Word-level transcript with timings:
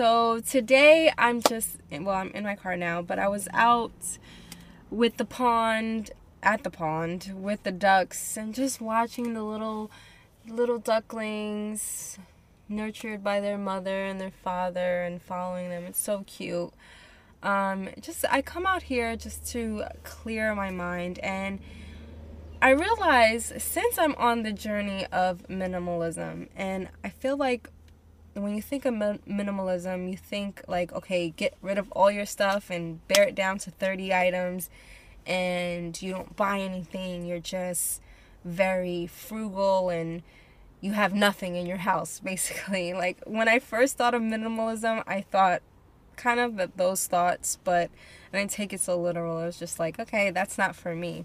So 0.00 0.40
today 0.40 1.12
I'm 1.18 1.42
just, 1.42 1.76
well, 1.90 2.14
I'm 2.14 2.30
in 2.30 2.42
my 2.42 2.56
car 2.56 2.74
now, 2.74 3.02
but 3.02 3.18
I 3.18 3.28
was 3.28 3.48
out 3.52 3.92
with 4.90 5.18
the 5.18 5.26
pond, 5.26 6.12
at 6.42 6.64
the 6.64 6.70
pond, 6.70 7.34
with 7.34 7.64
the 7.64 7.70
ducks, 7.70 8.38
and 8.38 8.54
just 8.54 8.80
watching 8.80 9.34
the 9.34 9.42
little, 9.42 9.90
little 10.48 10.78
ducklings 10.78 12.16
nurtured 12.66 13.22
by 13.22 13.40
their 13.40 13.58
mother 13.58 14.06
and 14.06 14.18
their 14.18 14.30
father 14.30 15.02
and 15.02 15.20
following 15.20 15.68
them. 15.68 15.84
It's 15.84 16.00
so 16.00 16.24
cute. 16.26 16.72
Um, 17.42 17.90
just, 18.00 18.24
I 18.30 18.40
come 18.40 18.64
out 18.64 18.84
here 18.84 19.16
just 19.16 19.46
to 19.48 19.84
clear 20.02 20.54
my 20.54 20.70
mind 20.70 21.18
and 21.18 21.58
I 22.62 22.70
realize 22.70 23.52
since 23.58 23.98
I'm 23.98 24.14
on 24.14 24.44
the 24.44 24.52
journey 24.52 25.04
of 25.12 25.46
minimalism, 25.48 26.48
and 26.56 26.88
I 27.04 27.10
feel 27.10 27.36
like 27.36 27.68
when 28.34 28.54
you 28.54 28.62
think 28.62 28.84
of 28.84 28.94
minimalism, 28.94 30.10
you 30.10 30.16
think 30.16 30.62
like, 30.68 30.92
okay, 30.92 31.30
get 31.30 31.54
rid 31.62 31.78
of 31.78 31.90
all 31.92 32.10
your 32.10 32.26
stuff 32.26 32.70
and 32.70 33.06
bear 33.08 33.24
it 33.24 33.34
down 33.34 33.58
to 33.58 33.70
30 33.70 34.14
items, 34.14 34.70
and 35.26 36.00
you 36.00 36.12
don't 36.12 36.36
buy 36.36 36.60
anything. 36.60 37.26
You're 37.26 37.40
just 37.40 38.00
very 38.44 39.06
frugal 39.06 39.90
and 39.90 40.22
you 40.80 40.92
have 40.92 41.12
nothing 41.14 41.56
in 41.56 41.66
your 41.66 41.78
house, 41.78 42.20
basically. 42.24 42.92
Like 42.94 43.18
when 43.26 43.48
I 43.48 43.58
first 43.58 43.96
thought 43.96 44.14
of 44.14 44.22
minimalism, 44.22 45.02
I 45.06 45.22
thought 45.22 45.62
kind 46.16 46.40
of 46.40 46.56
that 46.56 46.76
those 46.76 47.06
thoughts, 47.06 47.58
but 47.64 47.90
I 48.32 48.38
didn't 48.38 48.50
take 48.50 48.72
it 48.72 48.80
so 48.80 49.00
literal. 49.00 49.38
I 49.38 49.46
was 49.46 49.58
just 49.58 49.78
like, 49.78 49.98
okay, 49.98 50.30
that's 50.30 50.58
not 50.58 50.76
for 50.76 50.94
me. 50.94 51.24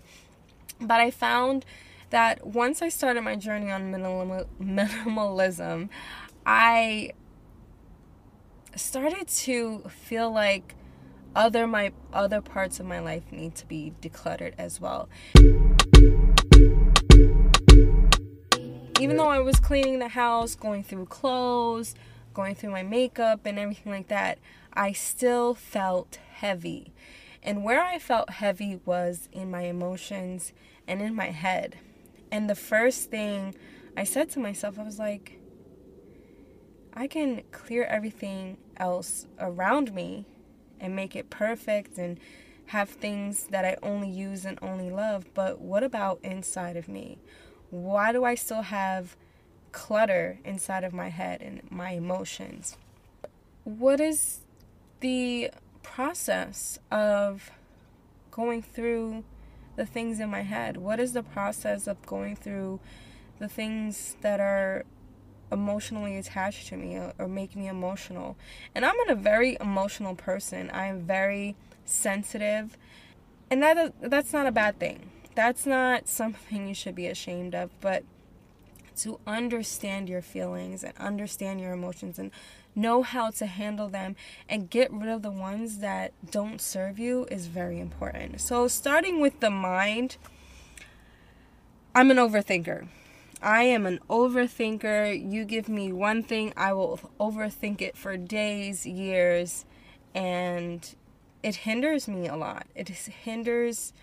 But 0.80 1.00
I 1.00 1.12
found 1.12 1.66
that 2.10 2.46
once 2.46 2.82
I 2.82 2.90
started 2.90 3.22
my 3.22 3.36
journey 3.36 3.72
on 3.72 3.92
minimal, 3.92 4.48
minimalism, 4.62 5.90
I 6.46 7.12
started 8.76 9.28
to 9.28 9.80
feel 9.90 10.32
like 10.32 10.76
other 11.36 11.66
my 11.66 11.92
other 12.14 12.40
parts 12.40 12.80
of 12.80 12.86
my 12.86 13.00
life 13.00 13.32
need 13.32 13.56
to 13.56 13.66
be 13.66 13.94
decluttered 14.02 14.54
as 14.58 14.80
well. 14.80 15.10
Even 19.00 19.18
though 19.18 19.28
I 19.28 19.40
was 19.40 19.60
cleaning 19.60 20.00
the 20.00 20.10
house, 20.10 20.56
going 20.56 20.84
through 20.84 21.08
clothes, 21.08 21.96
going 22.34 22.56
through 22.56 22.72
my 22.72 22.84
makeup 22.84 23.42
and 23.46 23.60
everything 23.60 23.92
like 23.92 24.08
that, 24.08 24.38
I 24.74 24.92
still 24.94 25.54
felt 25.56 26.20
heavy. 26.36 26.94
And 27.44 27.64
where 27.64 27.84
I 27.84 28.00
felt 28.00 28.30
heavy 28.30 28.80
was 28.86 29.30
in 29.32 29.52
my 29.52 29.64
emotions 29.64 30.54
and 30.88 31.02
in 31.02 31.14
my 31.16 31.32
head. 31.32 31.78
And 32.32 32.50
the 32.50 32.56
first 32.56 33.12
thing 33.12 33.56
I 33.98 34.04
said 34.04 34.30
to 34.32 34.40
myself, 34.40 34.80
I 34.80 34.84
was 34.84 34.98
like, 34.98 35.40
I 36.96 37.08
can 37.08 37.44
clear 37.52 37.84
everything 37.84 38.58
else 38.78 39.28
around 39.38 39.94
me 39.94 40.26
and 40.80 40.96
make 40.96 41.16
it 41.16 41.30
perfect 41.30 41.98
and 41.98 42.20
have 42.68 42.90
things 42.90 43.48
that 43.52 43.66
I 43.66 43.78
only 43.84 44.10
use 44.10 44.46
and 44.46 44.58
only 44.62 44.90
love, 44.90 45.26
but 45.34 45.60
what 45.60 45.84
about 45.84 46.20
inside 46.24 46.78
of 46.78 46.88
me? 46.88 47.20
Why 47.70 48.12
do 48.12 48.24
I 48.24 48.36
still 48.36 48.64
have 48.64 49.18
clutter 49.72 50.40
inside 50.46 50.84
of 50.84 50.94
my 50.94 51.10
head 51.10 51.42
and 51.42 51.62
my 51.70 51.92
emotions? 51.92 52.78
What 53.66 54.00
is 54.00 54.40
the 55.02 55.52
process 55.84 56.80
of 56.90 57.52
going 58.32 58.62
through 58.62 59.26
the 59.76 59.86
things 59.86 60.20
in 60.20 60.30
my 60.30 60.42
head? 60.42 60.78
What 60.78 61.00
is 61.00 61.14
the 61.14 61.24
process 61.24 61.88
of 61.88 62.04
going 62.06 62.36
through 62.36 62.80
the 63.38 63.50
things 63.50 64.16
that 64.22 64.40
are 64.40 64.86
emotionally 65.52 66.18
attached 66.18 66.68
to 66.68 66.78
me 66.78 66.96
or, 66.96 67.14
or 67.18 67.28
make 67.28 67.56
me 67.56 67.68
emotional? 67.68 68.38
And 68.74 68.86
I'm 68.86 68.96
a 69.08 69.16
very 69.16 69.58
emotional 69.60 70.16
person. 70.16 70.70
I 70.72 70.86
am 70.88 71.02
very 71.02 71.56
sensitive, 71.86 72.78
and 73.50 73.62
that 73.64 73.94
that's 74.02 74.34
not 74.34 74.48
a 74.48 74.52
bad 74.52 74.80
thing. 74.80 75.12
That's 75.36 75.66
not 75.66 76.08
something 76.08 76.68
you 76.68 76.74
should 76.74 76.96
be 76.96 77.08
ashamed 77.08 77.56
of, 77.56 77.70
but 77.82 78.04
to 78.98 79.20
understand 79.28 80.08
your 80.08 80.22
feelings 80.22 80.84
and 80.84 80.94
understand 80.98 81.60
your 81.60 81.74
emotions 81.74 82.18
and 82.18 82.32
know 82.76 83.04
how 83.04 83.30
to 83.30 83.46
handle 83.46 83.88
them 83.88 84.16
and 84.50 84.70
get 84.70 84.92
rid 84.92 85.10
of 85.10 85.22
the 85.22 85.32
ones 85.32 85.80
that 85.80 86.14
don't 86.30 86.62
serve 86.62 87.00
you 87.00 87.26
is 87.32 87.48
very 87.48 87.80
important. 87.80 88.42
So, 88.42 88.68
starting 88.68 89.22
with 89.22 89.40
the 89.40 89.50
mind, 89.50 90.18
I'm 91.94 92.12
an 92.12 92.18
overthinker. 92.18 92.88
I 93.46 93.62
am 93.62 93.86
an 93.86 94.00
overthinker. 94.10 95.32
You 95.32 95.46
give 95.46 95.70
me 95.70 95.94
one 95.94 96.24
thing, 96.24 96.52
I 96.58 96.74
will 96.74 97.00
overthink 97.20 97.80
it 97.80 97.96
for 97.96 98.18
days, 98.18 98.88
years, 98.88 99.66
and 100.16 100.96
it 101.44 101.58
hinders 101.58 102.08
me 102.08 102.28
a 102.28 102.36
lot. 102.36 102.66
It 102.74 102.90
hinders 102.90 103.94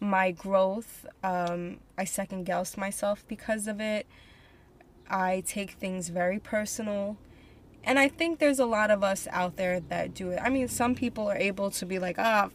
my 0.00 0.32
growth. 0.32 1.06
Um, 1.22 1.78
I 1.96 2.04
second 2.04 2.44
guess 2.44 2.76
myself 2.76 3.24
because 3.28 3.68
of 3.68 3.80
it. 3.80 4.08
I 5.08 5.44
take 5.46 5.72
things 5.72 6.08
very 6.08 6.40
personal. 6.40 7.16
And 7.84 7.96
I 7.96 8.08
think 8.08 8.40
there's 8.40 8.58
a 8.58 8.66
lot 8.66 8.90
of 8.90 9.04
us 9.04 9.28
out 9.30 9.56
there 9.56 9.78
that 9.78 10.14
do 10.14 10.32
it. 10.32 10.40
I 10.42 10.50
mean, 10.50 10.66
some 10.66 10.96
people 10.96 11.30
are 11.30 11.36
able 11.36 11.70
to 11.70 11.86
be 11.86 12.00
like, 12.00 12.18
ah, 12.18 12.50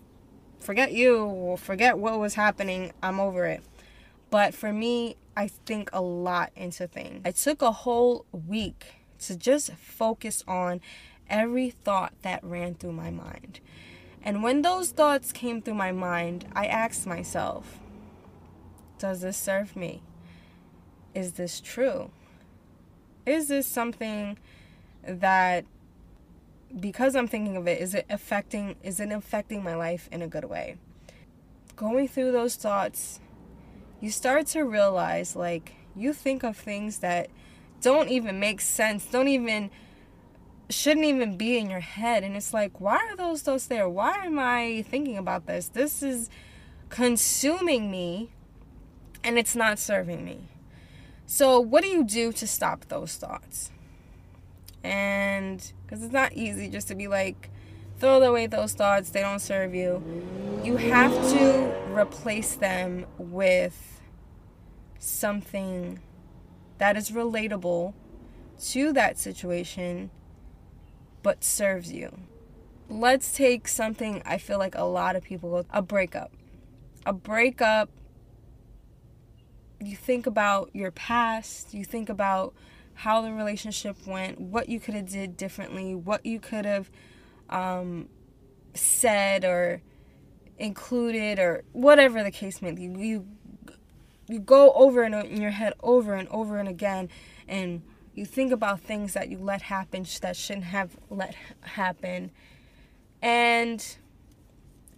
forget 0.60 0.92
you, 0.92 1.24
or 1.24 1.58
forget 1.58 1.98
what 1.98 2.20
was 2.20 2.34
happening, 2.34 2.92
I'm 3.02 3.22
over 3.22 3.46
it. 3.46 3.64
But 4.30 4.54
for 4.54 4.74
me, 4.74 5.16
I 5.36 5.48
think 5.48 5.90
a 5.92 6.02
lot 6.02 6.52
into 6.56 6.88
things. 6.88 7.22
I 7.26 7.32
took 7.32 7.62
a 7.62 7.72
whole 7.72 8.26
week 8.32 8.96
to 9.20 9.36
just 9.36 9.74
focus 9.74 10.44
on 10.48 10.82
every 11.30 11.72
thought 11.72 12.14
that 12.22 12.44
ran 12.44 12.76
through 12.76 12.94
my 12.94 13.12
mind. 13.12 13.60
And 14.24 14.42
when 14.42 14.62
those 14.62 14.92
thoughts 14.92 15.32
came 15.32 15.62
through 15.62 15.76
my 15.76 15.92
mind, 15.92 16.48
I 16.56 16.66
asked 16.66 17.06
myself, 17.06 17.80
does 18.98 19.22
this 19.22 19.38
serve 19.38 19.76
me? 19.76 20.02
Is 21.14 21.34
this 21.34 21.60
true? 21.60 22.12
Is 23.26 23.48
this 23.48 23.68
something 23.68 24.38
that 25.04 25.66
because 26.80 27.16
I'm 27.16 27.28
thinking 27.28 27.56
of 27.56 27.68
it, 27.68 27.80
is 27.80 27.94
it 27.94 28.06
affecting 28.10 28.76
is 28.84 29.00
it 29.00 29.12
affecting 29.12 29.64
my 29.64 29.76
life 29.76 30.10
in 30.12 30.22
a 30.22 30.28
good 30.28 30.46
way? 30.46 30.78
Going 31.76 32.08
through 32.08 32.32
those 32.32 32.56
thoughts, 32.56 33.20
you 34.06 34.12
start 34.12 34.46
to 34.46 34.62
realize 34.62 35.36
like 35.36 35.74
you 35.96 36.14
think 36.14 36.44
of 36.44 36.56
things 36.56 37.00
that 37.00 37.28
don't 37.82 38.08
even 38.08 38.40
make 38.40 38.62
sense, 38.62 39.04
don't 39.08 39.28
even 39.28 39.72
shouldn't 40.70 41.08
even 41.08 41.38
be 41.38 41.58
in 41.58 41.72
your 41.72 41.80
head 41.80 42.24
and 42.24 42.36
it's 42.36 42.54
like 42.54 42.80
why 42.80 42.98
are 42.98 43.16
those 43.16 43.42
thoughts 43.42 43.66
there? 43.66 43.90
Why 43.90 44.24
am 44.24 44.38
I 44.38 44.86
thinking 44.88 45.18
about 45.18 45.48
this? 45.48 45.70
This 45.70 46.04
is 46.04 46.30
consuming 46.90 47.90
me 47.90 48.30
and 49.24 49.40
it's 49.40 49.56
not 49.56 49.80
serving 49.80 50.24
me. 50.24 50.50
So, 51.26 51.60
what 51.60 51.82
do 51.82 51.88
you 51.88 52.04
do 52.04 52.32
to 52.34 52.46
stop 52.46 52.88
those 52.90 53.16
thoughts? 53.16 53.72
And 54.84 55.72
because 55.82 56.04
it's 56.04 56.14
not 56.14 56.34
easy 56.34 56.70
just 56.70 56.88
to 56.90 56.96
be 56.96 57.08
like, 57.08 57.50
throw 57.98 58.22
away 58.22 58.46
those 58.46 58.74
thoughts, 58.74 59.10
they 59.10 59.22
don't 59.22 59.40
serve 59.40 59.74
you. 59.74 60.04
You 60.64 60.78
have 60.78 61.12
to 61.32 61.74
replace 61.92 62.54
them 62.54 63.08
with 63.18 63.95
something 65.16 66.00
that 66.78 66.98
is 66.98 67.12
relatable 67.12 67.94
to 68.62 68.94
that 68.94 69.18
situation 69.18 70.10
but 71.24 71.44
serves 71.44 71.92
you. 71.92 72.20
Let's 72.88 73.34
take 73.34 73.68
something 73.68 74.22
I 74.26 74.38
feel 74.38 74.60
like 74.60 74.76
a 74.76 74.84
lot 74.84 75.16
of 75.16 75.24
people 75.24 75.50
go 75.50 75.66
a 75.72 75.82
breakup. 75.82 76.32
A 77.06 77.14
breakup 77.14 77.90
you 79.80 79.96
think 79.96 80.26
about 80.26 80.70
your 80.74 80.92
past, 80.92 81.74
you 81.74 81.84
think 81.84 82.10
about 82.10 82.54
how 82.94 83.22
the 83.22 83.32
relationship 83.32 83.96
went, 84.08 84.40
what 84.40 84.70
you 84.70 84.80
could 84.80 84.94
have 84.94 85.10
did 85.10 85.36
differently, 85.38 85.94
what 85.94 86.26
you 86.26 86.40
could 86.40 86.66
have 86.66 86.90
um, 87.50 88.08
said 88.74 89.44
or 89.44 89.82
included 90.58 91.40
or 91.40 91.64
whatever 91.74 92.24
the 92.24 92.32
case 92.32 92.62
may 92.62 92.72
be. 92.72 92.84
You 92.84 93.28
you 94.28 94.40
go 94.40 94.72
over 94.74 95.04
and 95.04 95.14
in 95.16 95.42
your 95.42 95.52
head 95.52 95.74
over 95.82 96.14
and 96.14 96.28
over 96.30 96.58
and 96.58 96.68
again 96.68 97.10
and 97.48 97.82
you 98.16 98.26
think 98.26 98.52
about 98.52 98.80
things 98.80 99.14
that 99.14 99.30
you 99.30 99.38
let 99.38 99.64
happen 99.64 100.06
that 100.22 100.36
shouldn't 100.36 100.66
have 100.66 100.98
let 101.10 101.36
happen. 101.62 102.32
And 103.22 103.86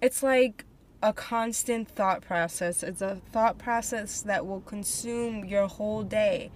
it's 0.01 0.21
like 0.21 0.65
a 1.01 1.13
constant 1.13 1.87
thought 1.87 2.21
process. 2.21 2.83
It's 2.83 3.01
a 3.01 3.21
thought 3.31 3.57
process 3.57 4.21
that 4.21 4.45
will 4.45 4.61
consume 4.61 5.45
your 5.45 5.67
whole 5.67 6.03
day. 6.03 6.51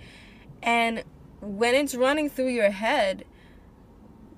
And 0.61 1.03
when 1.41 1.73
it's 1.73 1.95
running 1.95 2.29
through 2.29 2.49
your 2.49 2.69
head, 2.69 3.25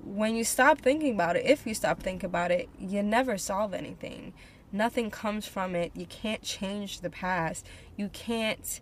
when 0.02 0.34
you 0.34 0.44
stop 0.44 0.80
thinking 0.80 1.14
about 1.14 1.36
it, 1.36 1.44
if 1.44 1.66
you 1.66 1.74
stop 1.74 2.02
thinking 2.02 2.26
about 2.26 2.50
it, 2.50 2.68
you 2.78 3.02
never 3.02 3.36
solve 3.36 3.74
anything. 3.74 4.32
Nothing 4.74 5.08
comes 5.08 5.46
from 5.46 5.76
it. 5.76 5.92
You 5.94 6.04
can't 6.04 6.42
change 6.42 7.00
the 7.00 7.08
past. 7.08 7.64
You 7.96 8.08
can't 8.08 8.80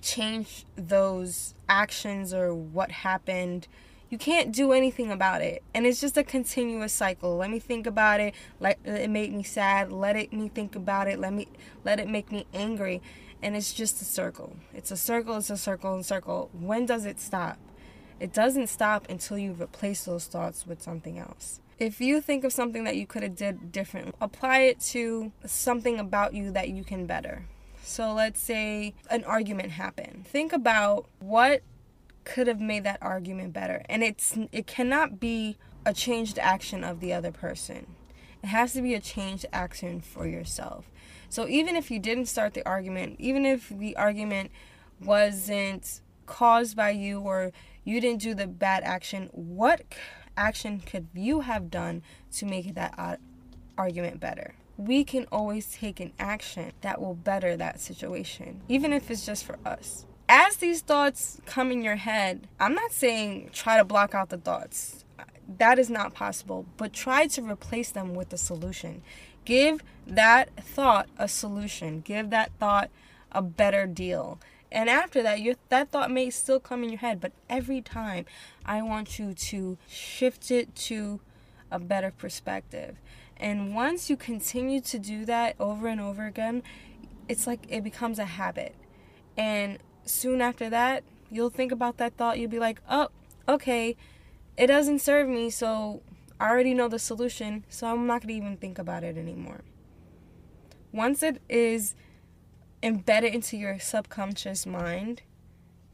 change 0.00 0.64
those 0.76 1.56
actions 1.68 2.32
or 2.32 2.54
what 2.54 2.92
happened. 2.92 3.66
you 4.10 4.16
can't 4.16 4.52
do 4.52 4.72
anything 4.72 5.10
about 5.10 5.42
it. 5.42 5.64
And 5.74 5.86
it's 5.86 6.00
just 6.00 6.16
a 6.16 6.22
continuous 6.22 6.92
cycle. 6.92 7.36
Let 7.36 7.50
me 7.50 7.58
think 7.58 7.84
about 7.84 8.20
it. 8.20 8.32
Let 8.60 8.78
it 8.84 9.10
make 9.10 9.32
me 9.32 9.42
sad. 9.42 9.90
Let 9.90 10.14
it 10.14 10.32
me 10.32 10.48
think 10.48 10.76
about 10.76 11.08
it. 11.08 11.18
Let 11.18 11.32
me 11.32 11.48
let 11.84 11.98
it 11.98 12.08
make 12.08 12.30
me 12.30 12.46
angry. 12.54 13.02
And 13.42 13.56
it's 13.56 13.72
just 13.72 14.00
a 14.00 14.04
circle. 14.04 14.54
It's 14.72 14.92
a 14.92 14.96
circle. 14.96 15.38
It's 15.38 15.50
a 15.50 15.56
circle 15.56 15.94
and 15.94 16.06
circle. 16.06 16.48
When 16.52 16.86
does 16.86 17.06
it 17.06 17.18
stop? 17.18 17.58
It 18.20 18.32
doesn't 18.32 18.68
stop 18.68 19.10
until 19.10 19.36
you 19.36 19.52
replace 19.52 20.04
those 20.04 20.26
thoughts 20.26 20.64
with 20.64 20.80
something 20.80 21.18
else 21.18 21.58
if 21.80 22.00
you 22.00 22.20
think 22.20 22.44
of 22.44 22.52
something 22.52 22.84
that 22.84 22.96
you 22.96 23.06
could 23.06 23.22
have 23.22 23.34
did 23.34 23.72
differently 23.72 24.12
apply 24.20 24.60
it 24.60 24.78
to 24.78 25.32
something 25.44 25.98
about 25.98 26.34
you 26.34 26.52
that 26.52 26.68
you 26.68 26.84
can 26.84 27.06
better 27.06 27.46
so 27.82 28.12
let's 28.12 28.40
say 28.40 28.94
an 29.10 29.24
argument 29.24 29.72
happened 29.72 30.24
think 30.26 30.52
about 30.52 31.06
what 31.18 31.62
could 32.24 32.46
have 32.46 32.60
made 32.60 32.84
that 32.84 32.98
argument 33.00 33.52
better. 33.52 33.82
And 33.88 34.02
it's 34.02 34.36
it 34.52 34.66
cannot 34.66 35.20
be 35.20 35.56
a 35.84 35.92
changed 35.92 36.38
action 36.38 36.84
of 36.84 37.00
the 37.00 37.12
other 37.12 37.32
person. 37.32 37.86
It 38.42 38.48
has 38.48 38.72
to 38.74 38.82
be 38.82 38.94
a 38.94 39.00
changed 39.00 39.46
action 39.52 40.00
for 40.00 40.26
yourself. 40.26 40.90
So 41.28 41.46
even 41.48 41.76
if 41.76 41.90
you 41.90 41.98
didn't 41.98 42.26
start 42.26 42.54
the 42.54 42.66
argument, 42.66 43.16
even 43.18 43.44
if 43.44 43.68
the 43.68 43.96
argument 43.96 44.50
wasn't 45.00 46.00
caused 46.26 46.76
by 46.76 46.90
you 46.90 47.20
or 47.20 47.52
you 47.84 48.00
didn't 48.00 48.20
do 48.20 48.34
the 48.34 48.46
bad 48.46 48.82
action, 48.84 49.28
what 49.32 49.82
action 50.36 50.80
could 50.80 51.08
you 51.14 51.40
have 51.40 51.70
done 51.70 52.02
to 52.32 52.46
make 52.46 52.74
that 52.74 52.94
uh, 52.96 53.16
argument 53.76 54.20
better? 54.20 54.54
We 54.76 55.04
can 55.04 55.26
always 55.30 55.72
take 55.72 56.00
an 56.00 56.12
action 56.18 56.72
that 56.80 57.00
will 57.00 57.14
better 57.14 57.56
that 57.56 57.80
situation, 57.80 58.62
even 58.68 58.92
if 58.92 59.10
it's 59.10 59.26
just 59.26 59.44
for 59.44 59.58
us 59.64 60.06
as 60.30 60.58
these 60.58 60.80
thoughts 60.80 61.40
come 61.44 61.72
in 61.72 61.82
your 61.82 61.96
head, 61.96 62.46
I'm 62.60 62.72
not 62.72 62.92
saying 62.92 63.50
try 63.52 63.76
to 63.76 63.84
block 63.84 64.14
out 64.14 64.28
the 64.28 64.38
thoughts. 64.38 65.04
That 65.58 65.80
is 65.80 65.90
not 65.90 66.14
possible, 66.14 66.66
but 66.76 66.92
try 66.92 67.26
to 67.26 67.42
replace 67.42 67.90
them 67.90 68.14
with 68.14 68.32
a 68.32 68.38
solution. 68.38 69.02
Give 69.44 69.82
that 70.06 70.50
thought 70.64 71.08
a 71.18 71.26
solution. 71.26 72.00
Give 72.02 72.30
that 72.30 72.52
thought 72.60 72.90
a 73.32 73.42
better 73.42 73.88
deal. 73.88 74.38
And 74.72 74.88
after 74.88 75.22
that, 75.22 75.40
your 75.40 75.56
that 75.68 75.90
thought 75.90 76.10
may 76.10 76.30
still 76.30 76.60
come 76.60 76.84
in 76.84 76.90
your 76.90 76.98
head, 77.00 77.20
but 77.20 77.32
every 77.48 77.80
time 77.80 78.26
I 78.64 78.82
want 78.82 79.18
you 79.18 79.34
to 79.34 79.78
shift 79.88 80.50
it 80.50 80.74
to 80.76 81.20
a 81.70 81.78
better 81.78 82.10
perspective. 82.10 82.96
And 83.36 83.74
once 83.74 84.10
you 84.10 84.16
continue 84.16 84.80
to 84.82 84.98
do 84.98 85.24
that 85.24 85.56
over 85.58 85.88
and 85.88 86.00
over 86.00 86.26
again, 86.26 86.62
it's 87.28 87.46
like 87.46 87.66
it 87.68 87.82
becomes 87.82 88.18
a 88.18 88.24
habit. 88.24 88.74
And 89.36 89.78
soon 90.04 90.40
after 90.40 90.68
that, 90.70 91.04
you'll 91.30 91.50
think 91.50 91.72
about 91.72 91.96
that 91.96 92.16
thought. 92.16 92.38
You'll 92.38 92.50
be 92.50 92.58
like, 92.58 92.80
oh, 92.88 93.08
okay, 93.48 93.96
it 94.56 94.66
doesn't 94.66 95.00
serve 95.00 95.28
me, 95.28 95.48
so 95.50 96.02
I 96.38 96.50
already 96.50 96.74
know 96.74 96.88
the 96.88 96.98
solution, 96.98 97.64
so 97.68 97.86
I'm 97.86 98.06
not 98.06 98.22
going 98.22 98.28
to 98.28 98.46
even 98.46 98.56
think 98.56 98.78
about 98.78 99.04
it 99.04 99.16
anymore. 99.16 99.62
Once 100.92 101.22
it 101.22 101.40
is 101.48 101.94
embedded 102.82 103.34
into 103.34 103.56
your 103.56 103.78
subconscious 103.78 104.66
mind, 104.66 105.22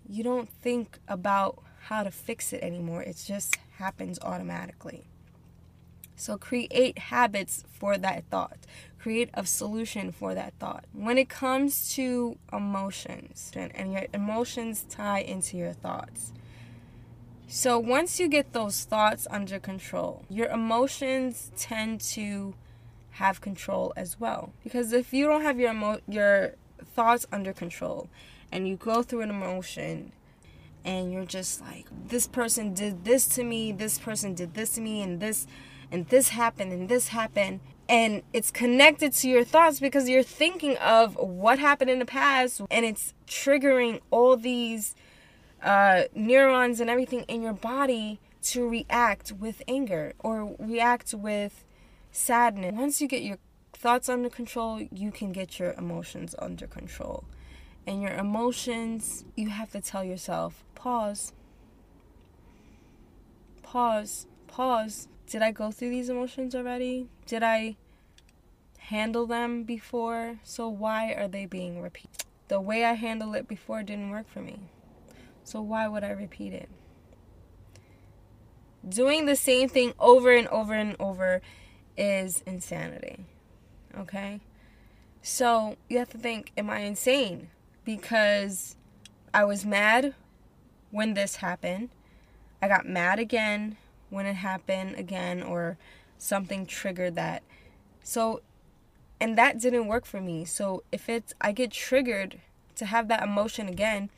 you 0.08 0.22
don't 0.22 0.48
think 0.48 0.98
about 1.08 1.62
how 1.86 2.02
to 2.02 2.10
fix 2.10 2.52
it 2.52 2.62
anymore. 2.62 3.02
It 3.02 3.22
just 3.26 3.56
happens 3.78 4.18
automatically. 4.20 5.08
So 6.16 6.38
create 6.38 6.98
habits 6.98 7.64
for 7.68 7.98
that 7.98 8.24
thought. 8.30 8.58
Create 8.98 9.30
a 9.34 9.44
solution 9.44 10.10
for 10.10 10.34
that 10.34 10.54
thought. 10.58 10.86
When 10.92 11.18
it 11.18 11.28
comes 11.28 11.94
to 11.94 12.38
emotions, 12.52 13.52
and 13.54 13.92
your 13.92 14.06
emotions 14.12 14.84
tie 14.88 15.20
into 15.20 15.56
your 15.56 15.74
thoughts. 15.74 16.32
So 17.46 17.78
once 17.78 18.18
you 18.18 18.28
get 18.28 18.52
those 18.52 18.84
thoughts 18.84 19.28
under 19.30 19.60
control, 19.60 20.24
your 20.28 20.48
emotions 20.48 21.52
tend 21.56 22.00
to 22.12 22.54
have 23.10 23.40
control 23.40 23.92
as 23.96 24.18
well. 24.18 24.52
Because 24.64 24.92
if 24.92 25.12
you 25.12 25.26
don't 25.26 25.42
have 25.42 25.60
your 25.60 25.70
emo- 25.70 26.00
your 26.08 26.54
thoughts 26.96 27.26
under 27.30 27.52
control 27.52 28.08
and 28.50 28.66
you 28.66 28.76
go 28.76 29.02
through 29.02 29.20
an 29.20 29.30
emotion 29.30 30.12
and 30.84 31.12
you're 31.12 31.26
just 31.26 31.60
like 31.60 31.86
this 32.08 32.26
person 32.26 32.72
did 32.72 33.04
this 33.04 33.26
to 33.28 33.44
me, 33.44 33.70
this 33.70 33.98
person 33.98 34.34
did 34.34 34.54
this 34.54 34.70
to 34.76 34.80
me 34.80 35.02
and 35.02 35.20
this 35.20 35.46
and 35.92 36.08
this 36.08 36.30
happened 36.30 36.72
and 36.72 36.88
this 36.88 37.08
happened 37.08 37.60
and 37.88 38.22
it's 38.32 38.50
connected 38.50 39.12
to 39.12 39.28
your 39.28 39.44
thoughts 39.44 39.78
because 39.78 40.08
you're 40.08 40.22
thinking 40.22 40.76
of 40.78 41.16
what 41.16 41.58
happened 41.58 41.90
in 41.90 41.98
the 41.98 42.06
past 42.06 42.62
and 42.70 42.84
it's 42.84 43.14
triggering 43.26 44.00
all 44.10 44.36
these 44.36 44.94
uh, 45.62 46.04
neurons 46.14 46.80
and 46.80 46.88
everything 46.88 47.22
in 47.28 47.42
your 47.42 47.52
body 47.52 48.18
to 48.42 48.68
react 48.68 49.32
with 49.32 49.62
anger 49.68 50.14
or 50.20 50.56
react 50.58 51.12
with 51.14 51.64
sadness. 52.10 52.72
Once 52.74 53.00
you 53.00 53.08
get 53.08 53.22
your 53.22 53.38
thoughts 53.76 54.08
under 54.08 54.28
control 54.28 54.80
you 54.90 55.10
can 55.10 55.32
get 55.32 55.58
your 55.58 55.72
emotions 55.74 56.34
under 56.38 56.66
control 56.66 57.24
and 57.86 58.02
your 58.02 58.12
emotions 58.12 59.24
you 59.36 59.48
have 59.48 59.70
to 59.70 59.80
tell 59.80 60.04
yourself 60.04 60.64
pause 60.74 61.32
pause 63.62 64.26
pause 64.46 65.08
did 65.26 65.42
I 65.42 65.50
go 65.50 65.72
through 65.72 65.90
these 65.90 66.08
emotions 66.08 66.54
already? 66.54 67.08
Did 67.26 67.42
I 67.42 67.76
handle 68.78 69.26
them 69.26 69.64
before? 69.64 70.38
So 70.44 70.68
why 70.68 71.12
are 71.14 71.26
they 71.26 71.46
being 71.46 71.82
repeated? 71.82 72.24
The 72.46 72.60
way 72.60 72.84
I 72.84 72.92
handled 72.92 73.34
it 73.34 73.48
before 73.48 73.82
didn't 73.82 74.10
work 74.10 74.28
for 74.28 74.40
me. 74.40 74.60
So 75.42 75.60
why 75.60 75.88
would 75.88 76.04
I 76.04 76.10
repeat 76.10 76.52
it? 76.52 76.68
Doing 78.88 79.26
the 79.26 79.34
same 79.34 79.68
thing 79.68 79.94
over 79.98 80.30
and 80.30 80.46
over 80.48 80.74
and 80.74 80.94
over 81.00 81.42
is 81.96 82.44
insanity. 82.46 83.24
Okay? 83.96 84.40
So 85.22 85.76
you 85.88 85.98
have 85.98 86.10
to 86.10 86.18
think, 86.18 86.52
am 86.56 86.70
I 86.70 86.80
insane? 86.80 87.48
Because 87.84 88.76
I 89.34 89.44
was 89.44 89.64
mad 89.64 90.14
when 90.90 91.14
this 91.14 91.36
happened. 91.36 91.90
I 92.62 92.68
got 92.68 92.86
mad 92.86 93.18
again 93.18 93.76
when 94.10 94.26
it 94.26 94.34
happened 94.34 94.96
again 94.96 95.42
or 95.42 95.76
something 96.18 96.66
triggered 96.66 97.14
that. 97.16 97.42
So 98.02 98.40
and 99.20 99.36
that 99.38 99.60
didn't 99.60 99.86
work 99.86 100.04
for 100.04 100.20
me. 100.20 100.44
So 100.44 100.82
if 100.92 101.08
it's 101.08 101.34
I 101.40 101.52
get 101.52 101.70
triggered 101.70 102.40
to 102.76 102.86
have 102.86 103.08
that 103.08 103.22
emotion 103.22 103.68
again, 103.68 104.10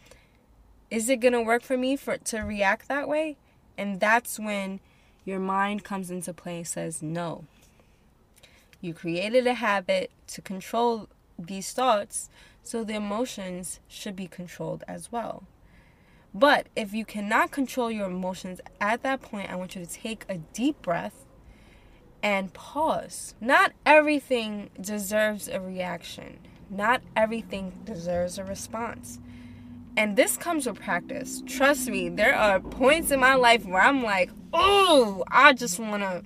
is 0.91 1.09
it 1.09 1.21
to 1.33 1.43
work 1.43 1.63
for 1.63 1.77
me 1.77 1.97
for 1.97 2.17
to 2.19 2.41
react 2.41 2.89
that 2.89 3.09
way? 3.09 3.37
And 3.77 4.01
that's 4.01 4.39
when 4.39 4.81
your 5.25 5.39
mind 5.39 5.85
comes 5.85 6.11
into 6.11 6.33
play 6.33 6.59
and 6.59 6.67
says 6.67 7.03
no. 7.03 7.45
You 8.81 8.95
created 8.95 9.47
a 9.47 9.55
habit 9.55 10.11
to 10.29 10.41
control 10.41 11.09
these 11.39 11.73
thoughts, 11.73 12.31
so 12.63 12.85
the 12.85 12.95
emotions 12.95 13.81
should 13.89 14.15
be 14.15 14.27
controlled 14.27 14.85
as 14.87 15.11
well. 15.11 15.45
But 16.35 16.69
if 16.77 16.93
you 16.93 17.05
cannot 17.05 17.51
control 17.51 17.91
your 17.91 18.07
emotions 18.07 18.61
at 18.81 19.03
that 19.03 19.23
point, 19.23 19.51
I 19.51 19.57
want 19.57 19.75
you 19.75 19.85
to 19.85 19.91
take 19.91 20.25
a 20.29 20.39
deep 20.39 20.83
breath 20.83 21.25
and 22.23 22.53
pause. 22.53 23.35
Not 23.41 23.73
everything 23.87 24.71
deserves 24.81 25.49
a 25.49 25.61
reaction, 25.61 26.39
not 26.71 27.01
everything 27.17 27.73
deserves 27.85 28.39
a 28.39 28.45
response. 28.45 29.19
And 29.97 30.17
this 30.17 30.37
comes 30.37 30.67
with 30.67 30.81
practice. 30.81 31.43
Trust 31.47 31.89
me, 31.89 32.09
there 32.09 32.37
are 32.37 32.61
points 32.61 33.11
in 33.11 33.19
my 33.19 33.35
life 33.35 33.65
where 33.65 33.83
I'm 33.83 34.05
like, 34.05 34.31
oh, 34.53 35.25
I 35.29 35.53
just 35.55 35.81
want 35.81 36.03
to. 36.05 36.23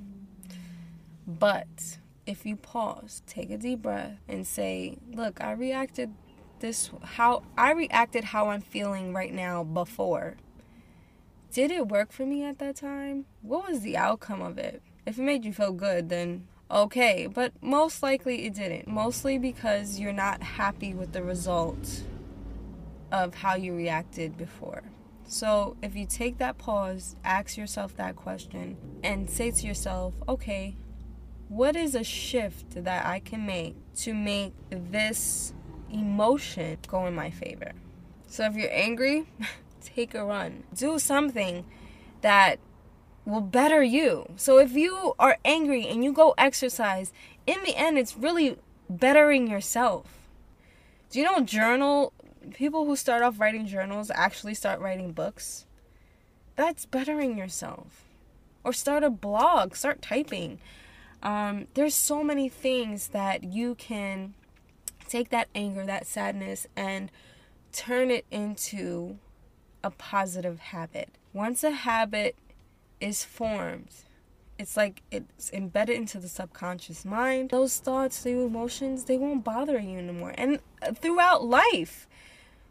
But 1.27 1.99
if 2.27 2.47
you 2.47 2.57
pause, 2.57 3.23
take 3.27 3.51
a 3.51 3.59
deep 3.59 3.83
breath, 3.83 4.19
and 4.29 4.47
say, 4.47 4.99
look, 5.13 5.41
I 5.41 5.53
reacted 5.53 6.13
this 6.61 6.91
how 7.03 7.43
I 7.59 7.73
reacted 7.73 8.25
how 8.25 8.51
I'm 8.51 8.61
feeling 8.61 9.13
right 9.13 9.33
now 9.33 9.65
before. 9.65 10.37
Did 11.53 11.71
it 11.71 11.89
work 11.89 12.13
for 12.13 12.25
me 12.25 12.45
at 12.45 12.59
that 12.61 12.77
time? 12.77 13.27
What 13.43 13.69
was 13.69 13.81
the 13.81 13.97
outcome 13.97 14.41
of 14.41 14.57
it? 14.57 14.81
If 15.05 15.19
it 15.19 15.23
made 15.23 15.45
you 15.45 15.53
feel 15.53 15.73
good, 15.73 16.09
then 16.09 16.47
okay, 16.71 17.27
but 17.27 17.53
most 17.61 18.03
likely 18.03 18.47
it 18.47 18.55
didn't. 18.55 18.89
Mostly 18.89 19.37
because 19.37 19.99
you're 19.99 20.13
not 20.13 20.43
happy 20.43 20.95
with 20.95 21.13
the 21.13 21.23
result 21.23 22.03
of 23.11 23.35
how 23.35 23.55
you 23.55 23.75
reacted 23.75 24.39
before. 24.39 24.83
So, 25.27 25.77
if 25.83 25.97
you 25.97 26.07
take 26.07 26.39
that 26.39 26.59
pause, 26.59 27.17
ask 27.25 27.57
yourself 27.57 27.97
that 27.97 28.17
question, 28.17 28.77
and 29.03 29.31
say 29.31 29.51
to 29.51 29.67
yourself, 29.67 30.15
okay, 30.29 30.77
what 31.53 31.77
is 31.77 31.95
a 31.95 32.03
shift 32.03 32.83
that 32.83 33.05
I 33.05 33.21
can 33.21 33.45
make 33.45 33.75
to 33.95 34.15
make 34.15 34.55
this 34.71 35.53
emotion 35.93 36.79
go 36.89 37.05
in 37.05 37.15
my 37.15 37.29
favor. 37.29 37.73
So 38.27 38.47
if 38.47 38.55
you're 38.55 38.73
angry, 38.73 39.27
take 39.83 40.15
a 40.15 40.25
run. 40.25 40.65
Do 40.75 40.99
something 40.99 41.67
that 42.23 42.59
will 43.27 43.43
better 43.43 43.83
you. 43.83 44.31
So 44.37 44.59
if 44.59 44.73
you 44.73 45.15
are 45.19 45.37
angry 45.45 45.87
and 45.87 46.03
you 46.03 46.15
go 46.15 46.35
exercise, 46.39 47.13
in 47.47 47.63
the 47.65 47.77
end, 47.77 47.99
it's 47.99 48.17
really 48.17 48.57
bettering 48.89 49.47
yourself. 49.47 50.07
Do 51.11 51.19
you 51.19 51.27
know 51.27 51.41
journal? 51.41 52.15
People 52.55 52.87
who 52.87 52.97
start 52.97 53.23
off 53.23 53.39
writing 53.39 53.67
journals 53.67 54.11
actually 54.15 54.55
start 54.55 54.81
writing 54.81 55.13
books. 55.13 55.67
that's 56.57 56.87
bettering 56.87 57.37
yourself. 57.37 58.05
Or 58.65 58.73
start 58.73 59.05
a 59.05 59.11
blog, 59.11 59.77
start 59.77 60.01
typing. 60.01 60.59
Um, 61.23 61.69
there's 61.75 61.95
so 61.95 62.25
many 62.25 62.49
things 62.49 63.09
that 63.09 63.45
you 63.45 63.75
can 63.77 64.35
take 65.09 65.31
that 65.31 65.49
anger, 65.55 65.87
that 65.87 66.07
sadness, 66.07 66.67
and 66.77 67.11
turn 67.73 68.11
it 68.11 68.25
into 68.31 69.19
a 69.85 69.91
positive 69.91 70.59
habit. 70.59 71.11
Once 71.33 71.63
a 71.63 71.71
habit 71.71 72.37
is 73.01 73.25
formed, 73.25 73.89
it's 74.59 74.77
like 74.77 75.03
it's 75.11 75.51
embedded 75.53 75.97
into 75.97 76.19
the 76.19 76.29
subconscious 76.29 77.05
mind. 77.05 77.51
Those 77.51 77.79
thoughts, 77.79 78.23
those 78.23 78.47
emotions, 78.47 79.05
they 79.05 79.17
won't 79.17 79.45
bother 79.45 79.79
you 79.79 79.99
anymore. 79.99 80.35
And 80.37 80.61
throughout 80.95 81.45
life, 81.45 82.07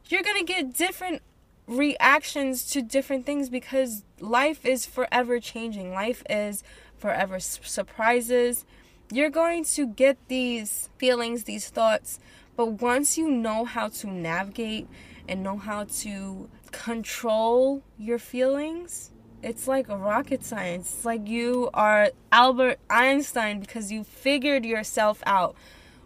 you're 0.08 0.24
to 0.38 0.44
get 0.44 0.74
different 0.74 1.22
reactions 1.72 2.66
to 2.66 2.82
different 2.82 3.26
things 3.26 3.50
because 3.50 4.04
life 4.20 4.66
is 4.66 4.86
forever 4.86 5.40
changing. 5.40 5.94
Life 5.94 6.22
is 6.30 6.64
forever 6.98 7.40
surprises. 7.40 8.66
You're 9.12 9.30
going 9.30 9.64
to 9.66 9.88
get 9.88 10.18
these 10.28 10.90
feelings, 10.98 11.46
these 11.46 11.70
thoughts, 11.70 12.20
but 12.56 12.82
once 12.82 13.18
you 13.18 13.32
know 13.32 13.66
how 13.66 13.88
to 13.88 14.08
navigate 14.08 14.88
and 15.28 15.44
know 15.44 15.58
how 15.58 15.86
to 15.86 16.50
control 16.72 17.82
your 17.98 18.20
feelings, 18.20 19.12
it's 19.42 19.68
like 19.68 19.90
a 19.90 19.98
rocket 19.98 20.44
science. 20.44 20.94
It's 20.94 21.06
like 21.06 21.28
you 21.28 21.70
are 21.74 22.12
Albert 22.32 22.80
Einstein 22.90 23.60
because 23.60 23.92
you 23.92 24.04
figured 24.04 24.66
yourself 24.66 25.24
out. 25.26 25.56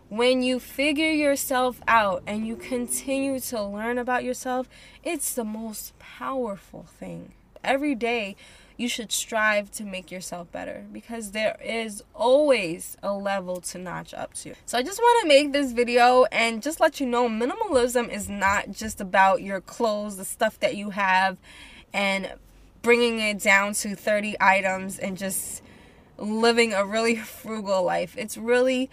When 0.09 0.43
you 0.43 0.59
figure 0.59 1.11
yourself 1.11 1.81
out 1.87 2.21
and 2.27 2.45
you 2.45 2.55
continue 2.55 3.39
to 3.39 3.63
learn 3.63 3.97
about 3.97 4.23
yourself, 4.23 4.69
it's 5.03 5.33
the 5.33 5.43
most 5.43 5.97
powerful 5.97 6.83
thing. 6.83 7.33
Every 7.63 7.95
day, 7.95 8.35
you 8.77 8.87
should 8.87 9.11
strive 9.11 9.71
to 9.71 9.83
make 9.83 10.11
yourself 10.11 10.51
better 10.51 10.85
because 10.91 11.31
there 11.31 11.57
is 11.63 12.03
always 12.13 12.97
a 13.01 13.13
level 13.13 13.61
to 13.61 13.79
notch 13.79 14.13
up 14.13 14.35
to. 14.35 14.53
So 14.65 14.77
I 14.77 14.83
just 14.83 14.99
want 14.99 15.23
to 15.23 15.27
make 15.27 15.53
this 15.53 15.71
video 15.71 16.25
and 16.25 16.61
just 16.61 16.79
let 16.79 16.99
you 16.99 17.07
know 17.07 17.27
minimalism 17.27 18.09
is 18.09 18.29
not 18.29 18.71
just 18.71 19.01
about 19.01 19.41
your 19.41 19.59
clothes, 19.59 20.17
the 20.17 20.25
stuff 20.25 20.59
that 20.59 20.75
you 20.75 20.91
have, 20.91 21.37
and 21.93 22.33
bringing 22.83 23.19
it 23.19 23.39
down 23.39 23.73
to 23.73 23.95
30 23.95 24.35
items 24.39 24.99
and 24.99 25.17
just 25.17 25.63
living 26.19 26.73
a 26.73 26.85
really 26.85 27.15
frugal 27.15 27.83
life. 27.83 28.15
It's 28.17 28.37
really 28.37 28.91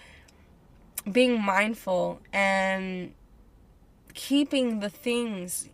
being 1.11 1.41
mindful 1.41 2.21
and 2.33 3.13
keeping 4.15 4.81
the 4.81 4.91
things 4.91 5.69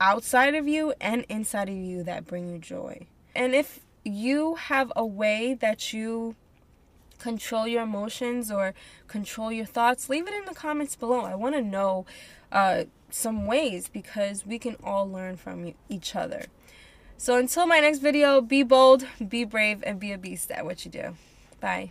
outside 0.00 0.54
of 0.54 0.66
you 0.66 0.94
and 1.00 1.24
inside 1.28 1.68
of 1.68 1.74
you 1.74 2.02
that 2.04 2.26
bring 2.26 2.48
you 2.48 2.58
joy. 2.58 3.06
And 3.34 3.54
if 3.54 3.80
you 4.04 4.54
have 4.54 4.92
a 4.96 5.04
way 5.04 5.54
that 5.54 5.92
you 5.92 6.36
control 7.18 7.66
your 7.66 7.82
emotions 7.82 8.50
or 8.50 8.72
control 9.06 9.52
your 9.52 9.66
thoughts, 9.66 10.08
leave 10.08 10.26
it 10.26 10.34
in 10.34 10.46
the 10.46 10.54
comments 10.54 10.96
below. 10.96 11.20
I 11.20 11.34
want 11.34 11.54
to 11.54 11.62
know 11.62 12.06
uh, 12.50 12.84
some 13.10 13.46
ways 13.46 13.88
because 13.88 14.46
we 14.46 14.58
can 14.58 14.76
all 14.82 15.08
learn 15.08 15.36
from 15.36 15.74
each 15.88 16.16
other. 16.16 16.46
So 17.18 17.36
until 17.36 17.66
my 17.66 17.80
next 17.80 17.98
video, 17.98 18.40
be 18.40 18.62
bold, 18.62 19.06
be 19.28 19.44
brave, 19.44 19.82
and 19.84 20.00
be 20.00 20.12
a 20.12 20.18
beast 20.18 20.50
at 20.50 20.64
what 20.64 20.86
you 20.86 20.90
do. 20.90 21.14
Bye. 21.60 21.90